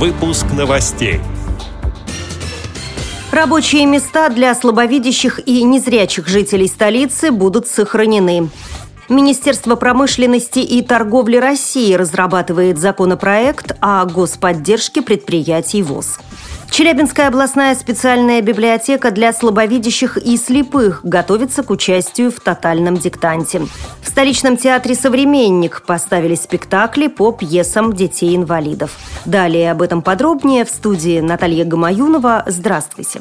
[0.00, 1.20] Выпуск новостей.
[3.30, 8.48] Рабочие места для слабовидящих и незрячих жителей столицы будут сохранены.
[9.10, 16.18] Министерство промышленности и торговли России разрабатывает законопроект о господдержке предприятий ВОЗ.
[16.70, 23.62] Челябинская областная специальная библиотека для слабовидящих и слепых готовится к участию в тотальном диктанте.
[24.00, 28.96] В столичном театре «Современник» поставили спектакли по пьесам детей-инвалидов.
[29.24, 32.44] Далее об этом подробнее в студии Наталья Гамаюнова.
[32.46, 33.20] Здравствуйте.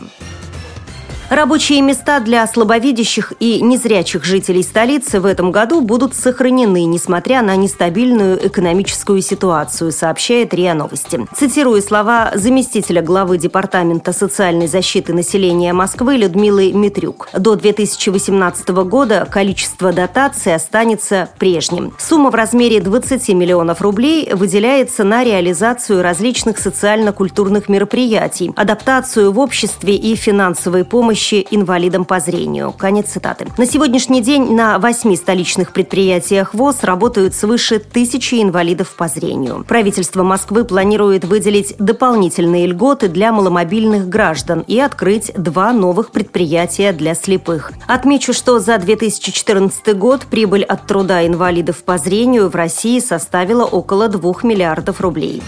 [1.29, 7.55] Рабочие места для слабовидящих и незрячих жителей столицы в этом году будут сохранены, несмотря на
[7.55, 11.27] нестабильную экономическую ситуацию, сообщает РИА Новости.
[11.35, 17.29] Цитирую слова заместителя главы Департамента социальной защиты населения Москвы Людмилы Митрюк.
[17.37, 21.93] До 2018 года количество дотаций останется прежним.
[21.99, 29.95] Сумма в размере 20 миллионов рублей выделяется на реализацию различных социально-культурных мероприятий, адаптацию в обществе
[29.95, 32.71] и финансовой помощи помощи инвалидам по зрению.
[32.71, 33.47] Конец цитаты.
[33.57, 39.65] На сегодняшний день на восьми столичных предприятиях ВОЗ работают свыше тысячи инвалидов по зрению.
[39.67, 47.15] Правительство Москвы планирует выделить дополнительные льготы для маломобильных граждан и открыть два новых предприятия для
[47.15, 47.73] слепых.
[47.85, 54.07] Отмечу, что за 2014 год прибыль от труда инвалидов по зрению в России составила около
[54.07, 55.41] 2 миллиардов рублей.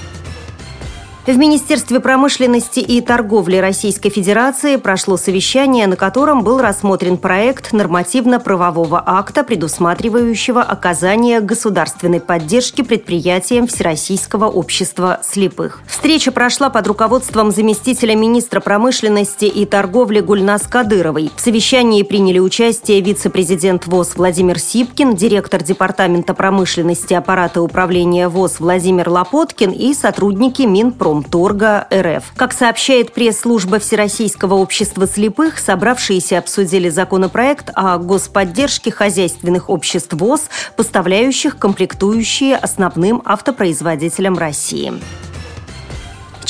[1.28, 9.04] В Министерстве промышленности и торговли Российской Федерации прошло совещание, на котором был рассмотрен проект нормативно-правового
[9.06, 15.82] акта, предусматривающего оказание государственной поддержки предприятиям Всероссийского общества слепых.
[15.86, 21.30] Встреча прошла под руководством заместителя министра промышленности и торговли Гульнас Кадыровой.
[21.36, 29.08] В совещании приняли участие вице-президент ВОЗ Владимир Сипкин, директор Департамента промышленности аппарата управления ВОЗ Владимир
[29.08, 32.24] Лопоткин и сотрудники Минпро Промторга РФ.
[32.38, 40.44] Как сообщает пресс-служба Всероссийского общества слепых, собравшиеся обсудили законопроект о господдержке хозяйственных обществ ВОЗ,
[40.78, 44.94] поставляющих комплектующие основным автопроизводителям России.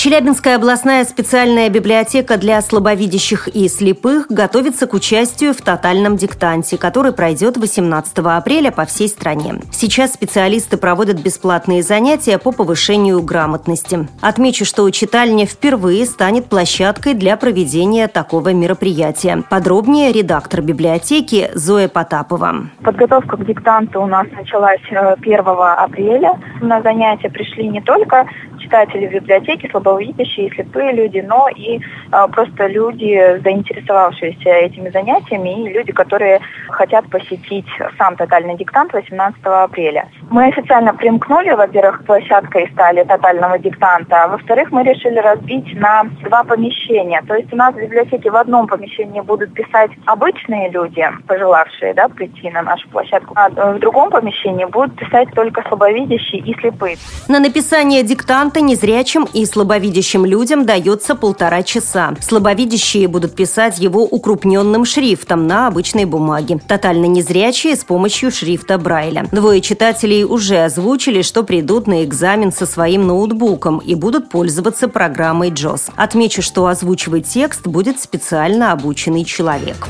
[0.01, 7.11] Челябинская областная специальная библиотека для слабовидящих и слепых готовится к участию в тотальном диктанте, который
[7.11, 9.61] пройдет 18 апреля по всей стране.
[9.71, 14.07] Сейчас специалисты проводят бесплатные занятия по повышению грамотности.
[14.21, 19.43] Отмечу, что читальня впервые станет площадкой для проведения такого мероприятия.
[19.51, 22.71] Подробнее редактор библиотеки Зоя Потапова.
[22.83, 26.39] Подготовка к диктанту у нас началась 1 э, апреля.
[26.59, 28.25] На занятия пришли не только
[28.61, 31.79] читатели в библиотеке, слабовидящие и слепые люди, но и
[32.11, 36.39] а, просто люди, заинтересовавшиеся этими занятиями, и люди, которые
[36.69, 37.67] хотят посетить
[37.97, 40.07] сам тотальный диктант 18 апреля.
[40.29, 46.43] Мы официально примкнули, во-первых, площадкой стали тотального диктанта, а во-вторых, мы решили разбить на два
[46.43, 47.21] помещения.
[47.27, 52.07] То есть у нас в библиотеке в одном помещении будут писать обычные люди, пожелавшие да,
[52.07, 56.97] прийти на нашу площадку, а в другом помещении будут писать только слабовидящие и слепые.
[57.27, 62.13] На написание диктанта незрячим и слабовидящим людям дается полтора часа.
[62.19, 66.59] Слабовидящие будут писать его укрупненным шрифтом на обычной бумаге.
[66.67, 69.27] Тотально незрячие с помощью шрифта Брайля.
[69.31, 75.51] Двое читателей уже озвучили, что придут на экзамен со своим ноутбуком и будут пользоваться программой
[75.51, 75.91] JOS.
[75.95, 79.87] Отмечу, что озвучивать текст будет специально обученный человек.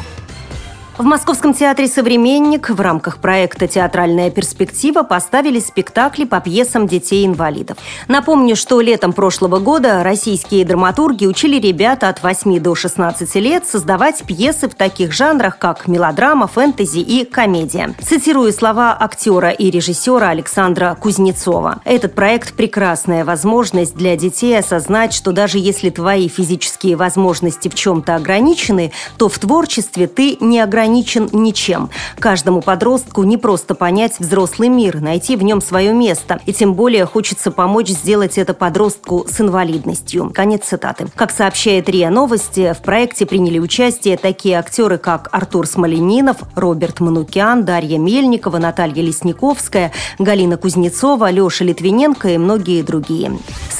[1.01, 7.79] В Московском театре «Современник» в рамках проекта «Театральная перспектива» поставили спектакли по пьесам детей-инвалидов.
[8.07, 14.21] Напомню, что летом прошлого года российские драматурги учили ребят от 8 до 16 лет создавать
[14.27, 17.95] пьесы в таких жанрах, как мелодрама, фэнтези и комедия.
[17.99, 21.81] Цитирую слова актера и режиссера Александра Кузнецова.
[21.83, 28.13] Этот проект– прекрасная возможность для детей осознать, что даже если твои физические возможности в чем-то
[28.13, 31.89] ограничены, то в творчестве ты не ограничен ограничен ничем.
[32.19, 36.41] Каждому подростку не просто понять взрослый мир, найти в нем свое место.
[36.45, 40.31] И тем более хочется помочь сделать это подростку с инвалидностью.
[40.33, 41.07] Конец цитаты.
[41.15, 47.63] Как сообщает РИА Новости, в проекте приняли участие такие актеры, как Артур Смоленинов, Роберт Манукян,
[47.63, 53.31] Дарья Мельникова, Наталья Лесниковская, Галина Кузнецова, Леша Литвиненко и многие другие.